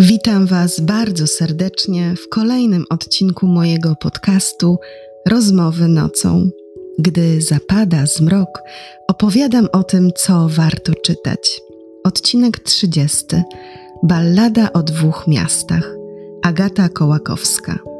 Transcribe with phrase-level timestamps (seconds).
[0.00, 4.78] Witam Was bardzo serdecznie w kolejnym odcinku mojego podcastu
[5.28, 6.50] Rozmowy nocą.
[6.98, 8.62] Gdy zapada zmrok,
[9.08, 11.60] opowiadam o tym, co warto czytać.
[12.04, 13.26] Odcinek 30.
[14.02, 15.94] Ballada o dwóch miastach.
[16.42, 17.93] Agata Kołakowska.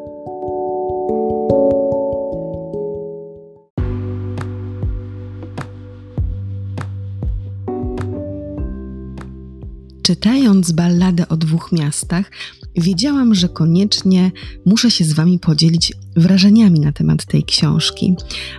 [10.25, 12.31] Czytając balladę o dwóch miastach,
[12.77, 14.33] wiedziałam, że koniecznie
[14.67, 18.14] muszę się z Wami podzielić wrażeniami na temat tej książki.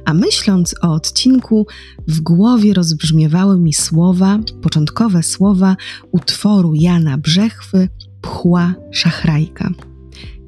[0.06, 1.68] A myśląc o odcinku,
[2.08, 5.76] w głowie rozbrzmiewały mi słowa, początkowe słowa
[6.12, 7.90] utworu Jana Brzechwy
[8.22, 9.70] Pchła Szachrajka.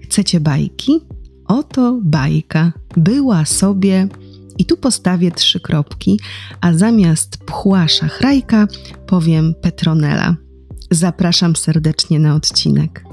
[0.04, 1.00] Chcecie bajki?
[1.46, 2.72] Oto bajka.
[2.98, 4.08] Była sobie.
[4.58, 6.20] I tu postawię trzy kropki,
[6.62, 8.68] a zamiast pchła szachrajka
[9.08, 10.47] powiem Petronela.
[10.92, 13.04] Zapraszam serdecznie na odcinek.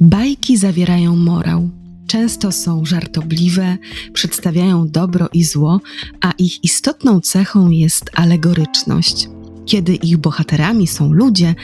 [0.00, 1.70] Bajki zawierają morał.
[2.06, 3.78] Często są żartobliwe,
[4.12, 5.80] przedstawiają dobro i zło,
[6.20, 9.28] a ich istotną cechą jest alegoryczność.
[9.66, 11.54] Kiedy ich bohaterami są ludzie,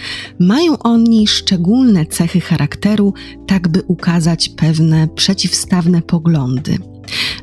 [0.41, 3.15] mają oni szczególne cechy charakteru,
[3.47, 6.79] tak by ukazać pewne przeciwstawne poglądy.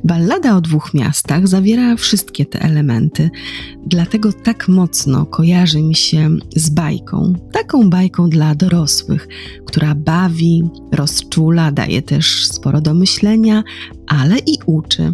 [0.04, 3.30] Ballada o dwóch miastach zawiera wszystkie te elementy,
[3.88, 9.28] dlatego tak mocno kojarzy mi się z bajką, taką bajką dla dorosłych,
[9.66, 13.64] która bawi, rozczula, daje też sporo do myślenia,
[14.08, 15.14] ale i uczy.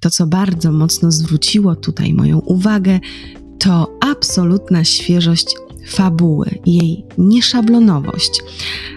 [0.00, 3.00] To, co bardzo mocno zwróciło tutaj moją uwagę,
[3.58, 5.54] to absolutna świeżość
[5.88, 8.42] fabuły, jej nieszablonowość.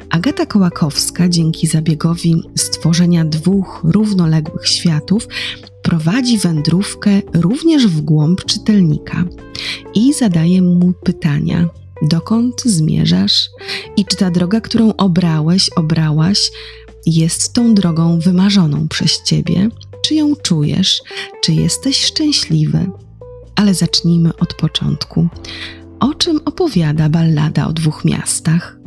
[0.10, 5.28] Agata Kołakowska dzięki zabiegowi stworzenia dwóch równoległych światów
[5.82, 9.24] prowadzi wędrówkę również w głąb czytelnika
[9.94, 11.68] i zadaje mu pytania:
[12.02, 13.50] dokąd zmierzasz
[13.98, 16.52] i czy ta droga, którą obrałeś, obrałaś,
[17.06, 19.70] jest tą drogą wymarzoną przez ciebie?
[20.06, 21.02] Czy ją czujesz?
[21.44, 22.92] Czy jesteś szczęśliwy?
[23.62, 25.28] Ale zacznijmy od początku.
[26.00, 28.80] O czym opowiada ballada o dwóch miastach?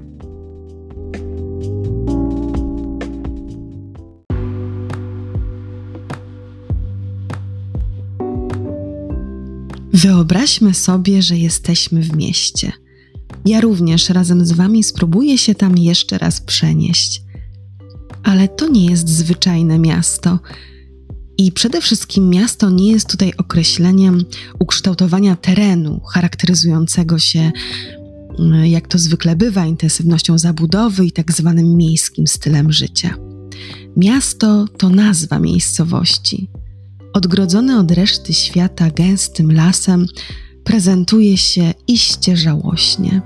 [9.92, 12.72] Wyobraźmy sobie, że jesteśmy w mieście.
[13.44, 17.22] Ja również razem z Wami spróbuję się tam jeszcze raz przenieść.
[18.22, 20.38] Ale to nie jest zwyczajne miasto
[21.38, 24.24] i przede wszystkim miasto nie jest tutaj określeniem
[24.58, 27.52] ukształtowania terenu charakteryzującego się,
[28.38, 33.14] mm, jak to zwykle bywa, intensywnością zabudowy i tak zwanym miejskim stylem życia.
[33.96, 36.50] Miasto to nazwa miejscowości.
[37.12, 40.06] Odgrodzone od reszty świata gęstym lasem,
[40.64, 43.22] prezentuje się iście żałośnie.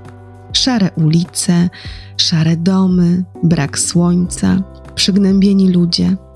[0.53, 1.69] Szare ulice,
[2.17, 4.63] szare domy, brak słońca,
[4.95, 6.15] przygnębieni ludzie–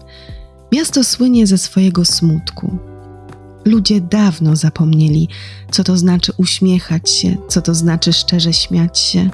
[0.74, 2.78] Miasto słynie ze swojego smutku.
[3.66, 5.28] Ludzie dawno zapomnieli,
[5.72, 9.30] co to znaczy uśmiechać się, co to znaczy szczerze śmiać się.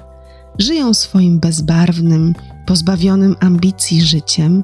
[0.58, 2.36] Żyją swoim bezbarwnym,
[2.66, 4.64] pozbawionym ambicji życiem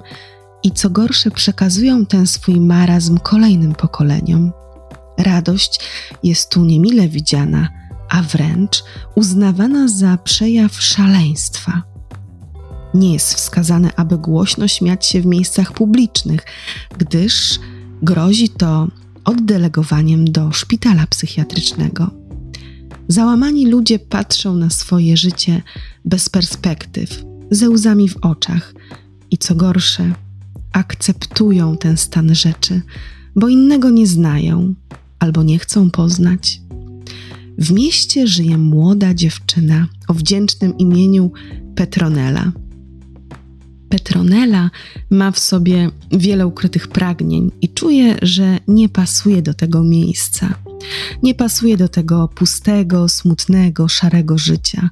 [0.64, 4.52] i co gorsze, przekazują ten swój marazm kolejnym pokoleniom.
[5.18, 5.80] Radość
[6.24, 7.70] jest tu niemile widziana,
[8.10, 8.84] a wręcz
[9.16, 11.95] uznawana za przejaw szaleństwa.
[12.96, 16.42] Nie jest wskazane, aby głośno śmiać się w miejscach publicznych,
[16.98, 17.60] gdyż
[18.02, 18.88] grozi to
[19.26, 22.12] oddelegowaniem do szpitala psychiatrycznego.
[23.08, 25.62] Załamani ludzie patrzą na swoje życie
[26.06, 28.74] bez perspektyw, ze łzami w oczach
[29.32, 30.14] i co gorsze,
[30.72, 32.82] akceptują ten stan rzeczy,
[33.36, 34.74] bo innego nie znają
[35.20, 36.62] albo nie chcą poznać.
[37.58, 41.32] W mieście żyje młoda dziewczyna o wdzięcznym imieniu
[41.76, 42.52] Petronela.
[43.96, 44.70] Petronella
[45.10, 50.56] ma w sobie wiele ukrytych pragnień i czuje, że nie pasuje do tego miejsca.
[51.24, 54.90] Nie pasuje do tego pustego, smutnego, szarego życia.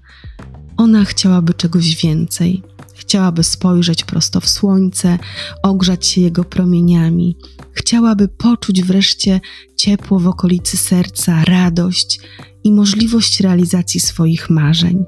[0.78, 2.64] Ona chciałaby czegoś więcej.
[2.96, 5.20] Chciałaby spojrzeć prosto w słońce,
[5.64, 7.38] ogrzać się jego promieniami.
[7.72, 9.42] Chciałaby poczuć wreszcie
[9.76, 12.20] ciepło w okolicy serca, radość
[12.64, 15.06] i możliwość realizacji swoich marzeń.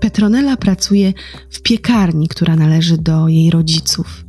[0.00, 1.12] Petronella pracuje
[1.50, 4.24] w piekarni, która należy do jej rodziców,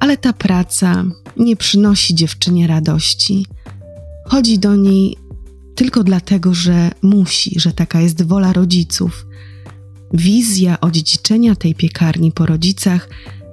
[0.00, 1.04] ale ta praca
[1.36, 3.46] nie przynosi dziewczynie radości.
[4.26, 5.16] Chodzi do niej
[5.74, 9.26] tylko dlatego, że musi, że taka jest wola rodziców.
[10.14, 13.08] Wizja odziedziczenia tej piekarni po rodzicach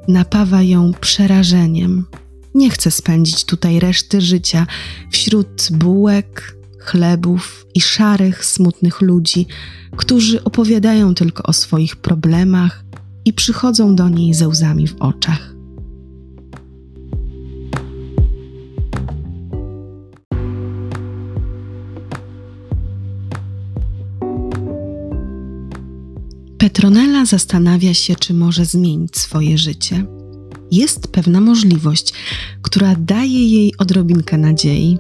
[0.07, 2.06] napawa ją przerażeniem.
[2.56, 4.68] nie chce spędzić tutaj reszty życia
[5.12, 6.56] wśród bułek,
[6.88, 9.45] chlebów i szarych, smutnych ludzi,
[9.98, 12.84] którzy opowiadają tylko o swoich problemach
[13.25, 15.54] i przychodzą do niej ze łzami w oczach.
[26.57, 30.06] Petronella zastanawia się, czy może zmienić swoje życie.
[30.72, 32.13] Jest pewna możliwość,
[32.62, 34.98] która daje jej odrobinkę nadziei.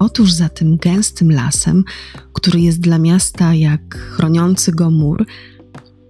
[0.00, 1.84] Otóż za tym gęstym lasem,
[2.32, 5.26] który jest dla miasta jak chroniący go mur,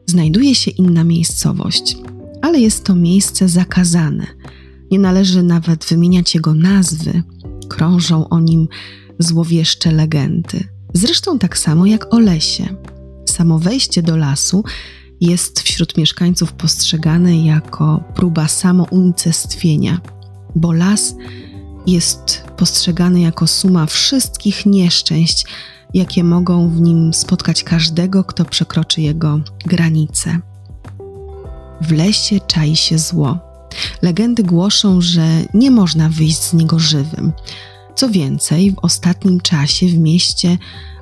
[0.07, 1.97] znajduje się inna miejscowość,
[2.43, 4.27] ale jest to miejsce zakazane.
[4.91, 7.23] Nie należy nawet wymieniać jego nazwy,
[7.69, 8.69] krążą o nim
[9.19, 10.65] złowieszcze legendy.
[10.95, 12.77] Zresztą tak samo jak o lesie.
[13.29, 14.65] Samo wejście do lasu
[15.21, 20.01] jest wśród mieszkańców postrzegane jako próba samounicestwienia,
[20.55, 21.15] bo las
[21.87, 25.47] jest postrzegany jako suma wszystkich nieszczęść,
[25.95, 30.41] jakie mogą w nim spotkać każdego, kto przekroczy jego granice.
[31.81, 33.39] W lesie czai się zło.
[34.03, 37.33] Legendy głoszą, że nie można wyjść z niego żywym.
[37.95, 40.59] Co więcej, w ostatnim czasie w mieście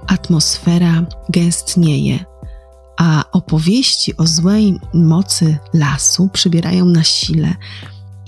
[0.07, 2.25] atmosfera gęstnieje,
[2.97, 7.55] a opowieści o złej mocy lasu przybierają na sile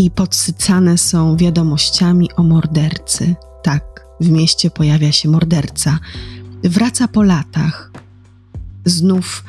[0.00, 3.34] i podsycane są wiadomościami o mordercy.
[3.62, 5.98] Tak, w mieście pojawia się morderca.
[6.64, 7.92] Wraca po latach.
[8.84, 9.44] Znów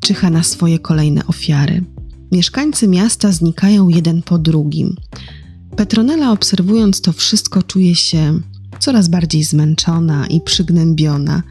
[0.00, 1.84] czyha na swoje kolejne ofiary.
[2.32, 4.96] Mieszkańcy miasta znikają jeden po drugim.
[5.76, 8.40] Petronella, obserwując to wszystko, czuje się
[8.78, 11.42] coraz bardziej zmęczona i przygnębiona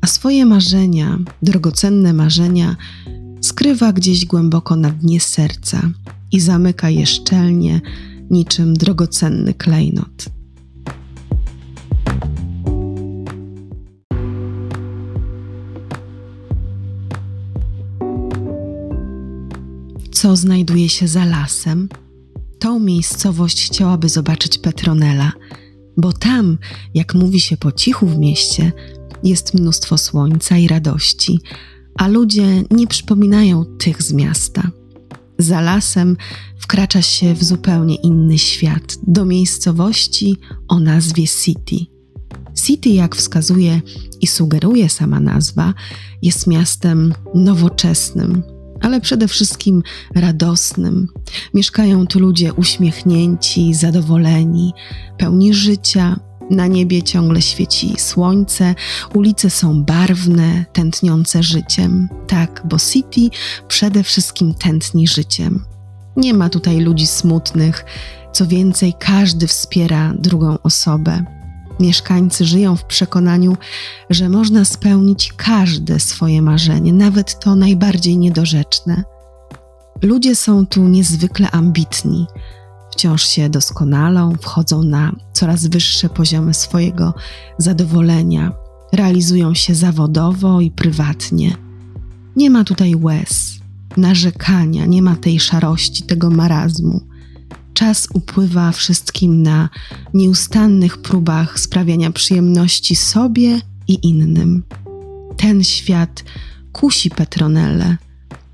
[0.00, 2.76] a swoje marzenia, drogocenne marzenia,
[3.40, 5.90] skrywa gdzieś głęboko na dnie serca
[6.32, 7.80] i zamyka je szczelnie,
[8.30, 10.24] niczym drogocenny klejnot.
[20.12, 21.88] Co znajduje się za lasem?
[22.58, 25.32] Tą miejscowość chciałaby zobaczyć Petronela,
[25.96, 26.58] bo tam,
[26.94, 28.72] jak mówi się po cichu w mieście,
[29.24, 31.40] jest mnóstwo słońca i radości,
[31.98, 34.70] a ludzie nie przypominają tych z miasta.
[35.42, 36.16] Za lasem
[36.58, 40.36] wkracza się w zupełnie inny świat, do miejscowości
[40.68, 41.76] o nazwie City.
[42.54, 43.80] City, jak wskazuje
[44.20, 45.74] i sugeruje sama nazwa,
[46.22, 48.42] jest miastem nowoczesnym,
[48.80, 49.82] ale przede wszystkim
[50.14, 51.08] radosnym.
[51.54, 54.72] Mieszkają tu ludzie uśmiechnięci, zadowoleni,
[55.18, 58.74] pełni życia, na niebie ciągle świeci słońce,
[59.14, 62.08] ulice są barwne, tętniące życiem.
[62.26, 63.36] Tak, bo City
[63.68, 65.64] przede wszystkim tętni życiem.
[66.16, 67.84] Nie ma tutaj ludzi smutnych,
[68.32, 71.24] co więcej, każdy wspiera drugą osobę.
[71.80, 73.56] Mieszkańcy żyją w przekonaniu,
[74.10, 79.04] że można spełnić każde swoje marzenie, nawet to najbardziej niedorzeczne.
[80.02, 82.26] Ludzie są tu niezwykle ambitni
[83.02, 87.14] wciąż się doskonalą, wchodzą na coraz wyższe poziomy swojego
[87.58, 88.52] zadowolenia,
[88.92, 91.56] realizują się zawodowo i prywatnie.
[92.36, 93.58] Nie ma tutaj łez,
[93.96, 97.00] narzekania, nie ma tej szarości, tego marazmu.
[97.74, 99.68] Czas upływa wszystkim na
[100.14, 104.62] nieustannych próbach sprawiania przyjemności sobie i innym.
[105.36, 106.24] Ten świat
[106.72, 107.96] kusi Petronelle,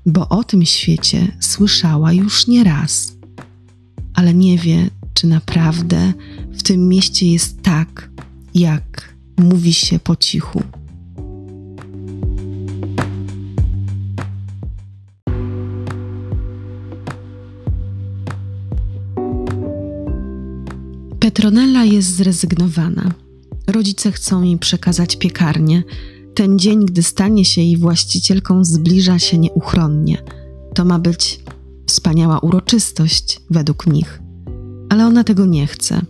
[0.05, 3.18] bo o tym świecie słyszała już nie raz
[4.19, 6.13] ale nie wie, czy naprawdę
[6.51, 8.09] w tym mieście jest tak,
[8.55, 10.63] jak mówi się po cichu.
[21.19, 23.11] Petronella jest zrezygnowana.
[23.67, 25.83] Rodzice chcą jej przekazać piekarnię.
[26.35, 30.23] Ten dzień, gdy stanie się jej właścicielką, zbliża się nieuchronnie.
[30.75, 31.39] To ma być
[31.89, 34.21] wspaniała uroczystość według nich.
[34.89, 36.01] Ale ona tego nie chce.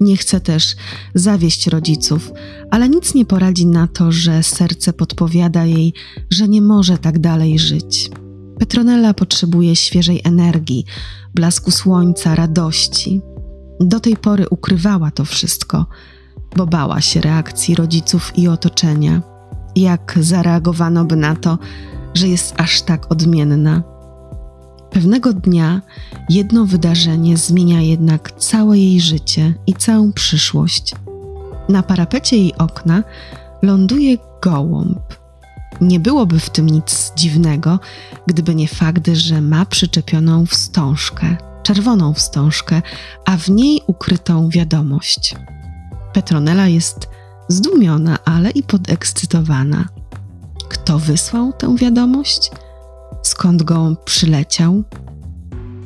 [0.00, 0.76] Nie chce też
[1.14, 2.32] zawieść rodziców,
[2.70, 5.92] ale nic nie poradzi na to, że serce podpowiada jej,
[6.30, 8.10] że nie może tak dalej żyć.
[8.58, 10.84] Petronella potrzebuje świeżej energii,
[11.34, 13.20] blasku słońca, radości.
[13.80, 15.86] Do tej pory ukrywała to wszystko,
[16.56, 19.22] bo bała się reakcji rodziców i otoczenia.
[19.76, 21.58] Jak zareagowano by na to,
[22.14, 23.93] że jest aż tak odmienna?
[24.94, 25.80] Pewnego dnia
[26.28, 30.94] jedno wydarzenie zmienia jednak całe jej życie i całą przyszłość.
[31.68, 33.02] Na parapecie jej okna
[33.62, 35.00] ląduje gołąb.
[35.80, 37.80] Nie byłoby w tym nic dziwnego,
[38.26, 41.36] gdyby nie fakt, że ma przyczepioną wstążkę.
[41.62, 42.82] czerwoną wstążkę,
[43.24, 45.34] a w niej ukrytą wiadomość.
[46.12, 47.08] Petronella jest
[47.48, 49.88] zdumiona, ale i podekscytowana.
[50.68, 52.50] Kto wysłał tę wiadomość?
[53.44, 54.84] Skąd go przyleciał?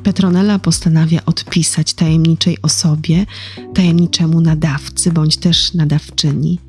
[0.03, 3.25] Petronella postanawia odpisać tajemniczej osobie,
[3.73, 6.59] tajemniczemu nadawcy bądź też nadawczyni.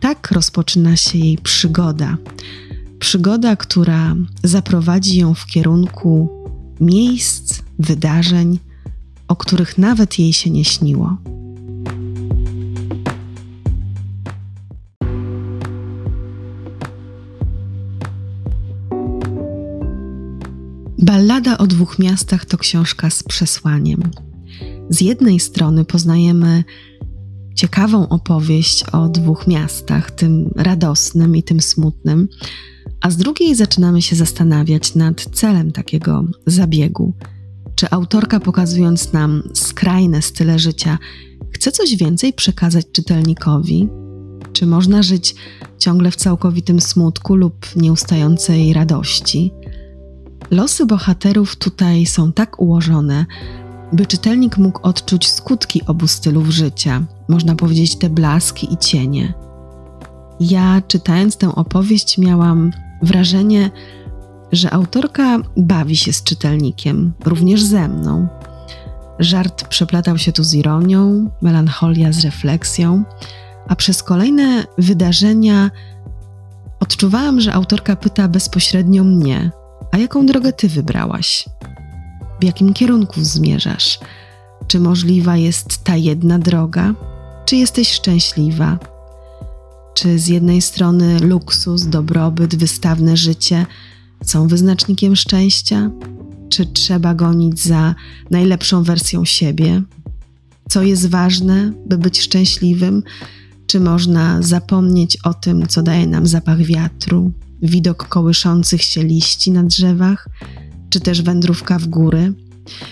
[0.00, 2.16] Tak rozpoczyna się jej przygoda.
[2.98, 6.28] Przygoda, która zaprowadzi ją w kierunku
[6.80, 8.58] miejsc, wydarzeń,
[9.28, 11.16] o których nawet jej się nie śniło.
[21.08, 24.02] Ballada o dwóch miastach to książka z przesłaniem.
[24.90, 26.64] Z jednej strony poznajemy
[27.54, 32.28] ciekawą opowieść o dwóch miastach, tym radosnym i tym smutnym,
[33.00, 37.12] a z drugiej zaczynamy się zastanawiać nad celem takiego zabiegu.
[37.74, 40.98] Czy autorka, pokazując nam skrajne style życia,
[41.50, 43.88] chce coś więcej przekazać czytelnikowi?
[44.52, 45.34] Czy można żyć
[45.78, 49.52] ciągle w całkowitym smutku lub nieustającej radości?
[50.50, 53.26] Losy bohaterów tutaj są tak ułożone,
[53.92, 59.34] by czytelnik mógł odczuć skutki obu stylów życia, można powiedzieć te blaski i cienie.
[60.40, 62.70] Ja, czytając tę opowieść, miałam
[63.02, 63.70] wrażenie,
[64.52, 68.28] że autorka bawi się z czytelnikiem, również ze mną.
[69.18, 73.04] Żart przeplatał się tu z ironią, melancholia z refleksją,
[73.68, 75.70] a przez kolejne wydarzenia
[76.80, 79.50] odczuwałam, że autorka pyta bezpośrednio mnie,
[79.92, 81.44] a jaką drogę ty wybrałaś?
[82.40, 83.98] W jakim kierunku zmierzasz?
[84.66, 86.94] Czy możliwa jest ta jedna droga?
[87.46, 88.78] Czy jesteś szczęśliwa?
[89.94, 93.66] Czy z jednej strony luksus, dobrobyt, wystawne życie
[94.24, 95.90] są wyznacznikiem szczęścia?
[96.48, 97.94] Czy trzeba gonić za
[98.30, 99.82] najlepszą wersją siebie?
[100.68, 103.02] Co jest ważne, by być szczęśliwym?
[103.66, 109.62] Czy można zapomnieć o tym, co daje nam zapach wiatru, widok kołyszących się liści na
[109.62, 110.28] drzewach,
[110.90, 112.32] czy też wędrówka w góry.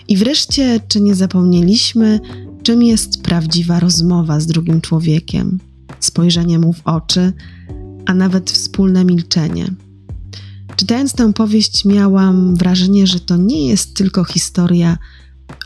[0.08, 2.20] I wreszcie, czy nie zapomnieliśmy,
[2.62, 5.58] czym jest prawdziwa rozmowa z drugim człowiekiem,
[6.00, 7.32] spojrzenie mu w oczy,
[8.06, 9.66] a nawet wspólne milczenie.
[10.76, 14.98] Czytając tę powieść, miałam wrażenie, że to nie jest tylko historia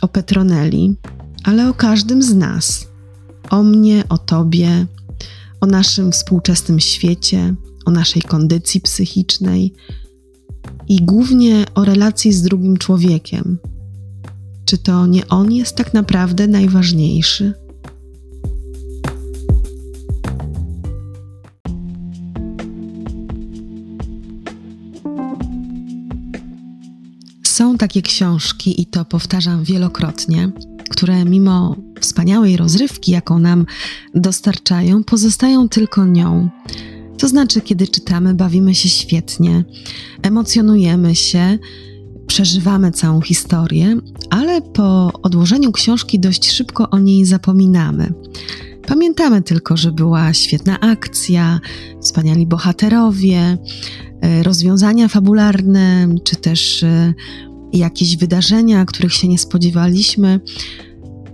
[0.01, 0.95] o Petroneli,
[1.43, 2.87] ale o każdym z nas.
[3.49, 4.85] O mnie, o tobie,
[5.61, 9.73] o naszym współczesnym świecie, o naszej kondycji psychicznej
[10.87, 13.57] i głównie o relacji z drugim człowiekiem.
[14.65, 17.53] Czy to nie on jest tak naprawdę najważniejszy?
[27.43, 30.51] Są takie książki, i to powtarzam wielokrotnie,
[30.91, 33.65] które mimo wspaniałej rozrywki, jaką nam
[34.15, 36.49] dostarczają, pozostają tylko nią
[37.21, 39.63] to znaczy, kiedy czytamy, bawimy się świetnie,
[40.21, 41.59] emocjonujemy się,
[42.27, 43.97] przeżywamy całą historię,
[44.29, 48.13] ale po odłożeniu książki dość szybko o niej zapominamy.
[48.87, 51.59] Pamiętamy tylko, że była świetna akcja,
[52.01, 53.57] wspaniali bohaterowie,
[54.21, 57.13] e, rozwiązania fabularne, czy też e,
[57.73, 60.39] jakieś wydarzenia, których się nie spodziewaliśmy.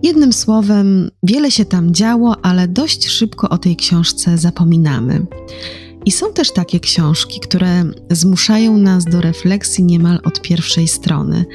[0.04, 5.26] Jednym słowem, wiele się tam działo, ale dość szybko o tej książce zapominamy.
[6.06, 11.46] I są też takie książki, które zmuszają nas do refleksji niemal od pierwszej strony,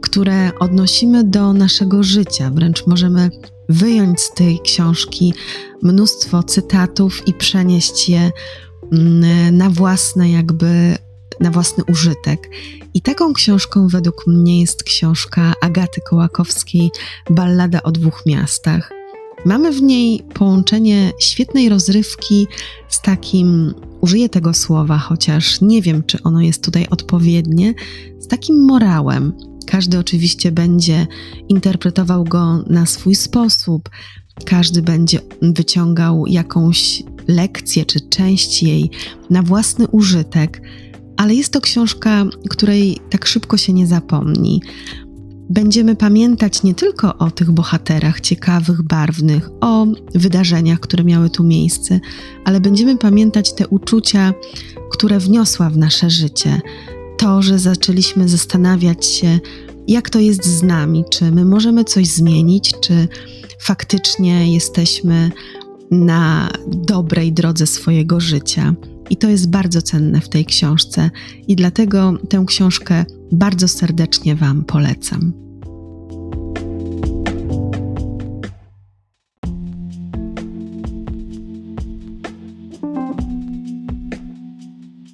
[0.00, 3.30] które odnosimy do naszego życia, wręcz możemy
[3.68, 5.34] wyjąć z tej książki
[5.82, 8.30] mnóstwo cytatów i przenieść je
[8.92, 10.98] mm, na własne jakby
[11.40, 12.50] na własny użytek.
[12.94, 16.90] I taką książką według mnie jest książka Agaty Kołakowskiej
[17.30, 18.92] Ballada o dwóch miastach.
[19.44, 22.46] Mamy w niej połączenie świetnej rozrywki
[22.88, 27.74] z takim, użyję tego słowa, chociaż nie wiem, czy ono jest tutaj odpowiednie,
[28.18, 29.32] z takim morałem.
[29.66, 31.06] Każdy oczywiście będzie
[31.48, 33.88] interpretował go na swój sposób,
[34.44, 38.90] każdy będzie wyciągał jakąś lekcję czy część jej
[39.30, 40.62] na własny użytek
[41.18, 44.62] ale jest to książka, której tak szybko się nie zapomni.
[45.50, 52.00] Będziemy pamiętać nie tylko o tych bohaterach ciekawych, barwnych, o wydarzeniach, które miały tu miejsce,
[52.44, 54.32] ale będziemy pamiętać te uczucia,
[54.90, 56.60] które wniosła w nasze życie.
[57.16, 59.38] To, że zaczęliśmy zastanawiać się,
[59.88, 63.08] jak to jest z nami, czy my możemy coś zmienić, czy
[63.60, 65.30] faktycznie jesteśmy
[65.90, 68.74] na dobrej drodze swojego życia.
[69.10, 71.10] I to jest bardzo cenne w tej książce,
[71.48, 75.32] i dlatego tę książkę bardzo serdecznie Wam polecam.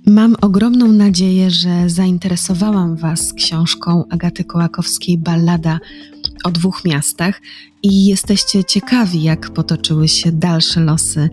[0.07, 5.79] Mam ogromną nadzieję, że zainteresowałam Was książką Agaty Kołakowskiej Ballada
[6.45, 7.41] o dwóch miastach
[7.83, 11.31] i jesteście ciekawi, jak potoczyły się dalsze losy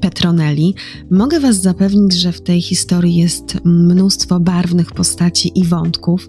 [0.00, 0.74] Petronelli.
[1.10, 6.28] Mogę Was zapewnić, że w tej historii jest mnóstwo barwnych postaci i wątków.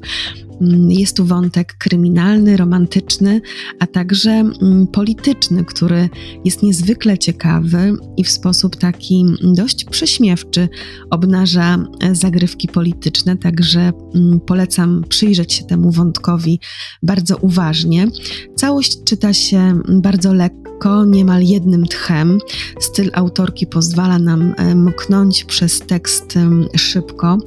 [0.62, 3.42] Mm, jest tu wątek kryminalny, romantyczny,
[3.80, 6.10] a także mm, polityczny, który
[6.46, 10.70] jest niezwykle ciekawy i w sposób taki dość prześmiewczy
[11.10, 16.60] obnaża e, zagrywki polityczne, także mm, polecam przyjrzeć się temu wątkowi
[17.04, 18.08] bardzo uważnie.
[18.56, 22.38] Całość czyta się bardzo lekko, niemal jednym tchem.
[22.80, 26.34] Styl autorki pozwala nam e, mknąć przez tekst
[26.76, 27.38] szybko,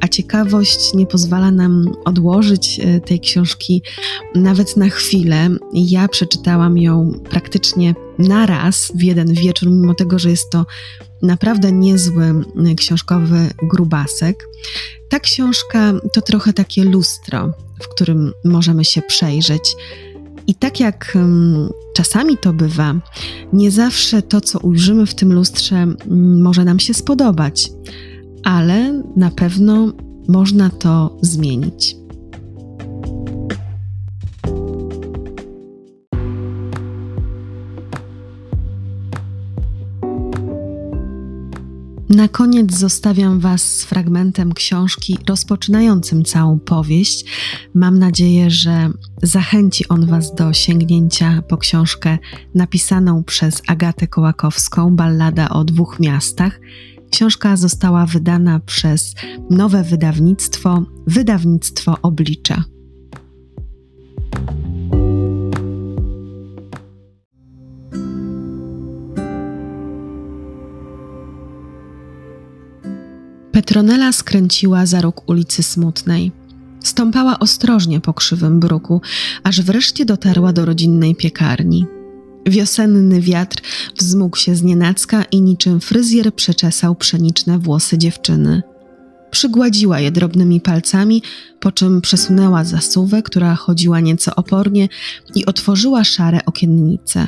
[0.00, 3.82] a ciekawość nie pozwala nam odłożyć E, tej książki
[4.34, 5.50] nawet na chwilę.
[5.72, 10.66] Ja przeczytałam ją praktycznie na raz w jeden wieczór, mimo tego, że jest to
[11.22, 14.48] naprawdę niezły e, książkowy grubasek.
[15.08, 19.76] Ta książka to trochę takie lustro, w którym możemy się przejrzeć.
[20.46, 22.94] I tak jak um, czasami to bywa,
[23.52, 27.70] nie zawsze to, co ujrzymy w tym lustrze, um, może nam się spodobać,
[28.44, 29.92] ale na pewno
[30.28, 31.96] można to zmienić.
[42.14, 47.24] Na koniec zostawiam Was z fragmentem książki rozpoczynającym całą powieść.
[47.74, 48.90] Mam nadzieję, że
[49.22, 52.18] zachęci on Was do sięgnięcia po książkę
[52.54, 56.60] napisaną przez Agatę Kołakowską, Ballada o dwóch miastach.
[57.10, 59.14] Książka została wydana przez
[59.50, 62.73] nowe wydawnictwo, wydawnictwo Oblicza.
[73.54, 76.32] Petronela skręciła za róg ulicy Smutnej.
[76.80, 79.00] Stąpała ostrożnie po krzywym bruku,
[79.42, 81.86] aż wreszcie dotarła do rodzinnej piekarni.
[82.46, 83.62] Wiosenny wiatr
[83.98, 88.62] wzmógł się z nienacka i niczym fryzjer przeczesał pszeniczne włosy dziewczyny.
[89.30, 91.22] Przygładziła je drobnymi palcami,
[91.60, 94.88] po czym przesunęła zasuwę, która chodziła nieco opornie
[95.34, 97.26] i otworzyła szare okiennice.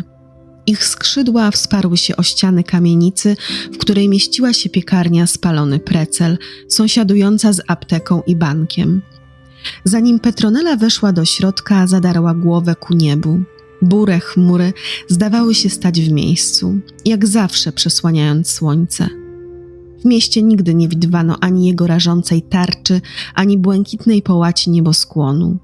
[0.66, 3.36] Ich skrzydła wsparły się o ściany kamienicy,
[3.72, 9.02] w której mieściła się piekarnia spalony precel, sąsiadująca z apteką i bankiem.
[9.84, 13.40] Zanim Petronela weszła do środka, zadarła głowę ku niebu.
[13.82, 14.72] Bure chmury
[15.08, 19.08] zdawały się stać w miejscu, jak zawsze przesłaniając słońce.
[20.00, 23.00] W mieście nigdy nie widywano ani jego rażącej tarczy,
[23.34, 25.58] ani błękitnej połaci nieboskłonu.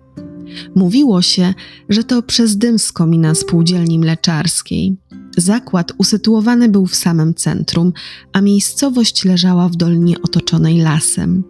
[0.74, 1.54] Mówiło się,
[1.88, 4.96] że to przez dym z komina spółdzielni mleczarskiej.
[5.36, 7.92] Zakład usytuowany był w samym centrum,
[8.32, 11.44] a miejscowość leżała w dolinie otoczonej lasem.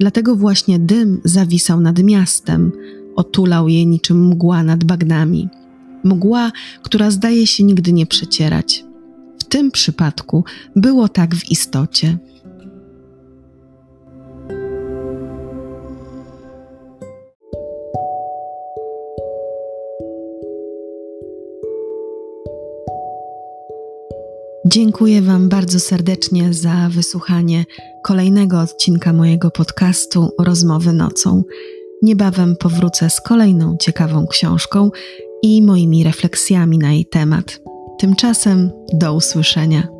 [0.00, 2.72] Dlatego właśnie dym zawisał nad miastem,
[3.16, 5.48] otulał je niczym mgła nad bagnami.
[6.04, 8.84] Mgła, która zdaje się nigdy nie przecierać.
[9.38, 10.44] W tym przypadku
[10.76, 12.18] było tak w istocie.
[24.76, 27.64] Dziękuję Wam bardzo serdecznie za wysłuchanie
[28.04, 31.42] kolejnego odcinka mojego podcastu Rozmowy nocą.
[32.02, 34.90] Niebawem powrócę z kolejną ciekawą książką
[35.42, 37.60] i moimi refleksjami na jej temat.
[37.98, 39.95] Tymczasem do usłyszenia.